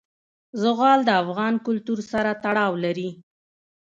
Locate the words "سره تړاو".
2.11-2.73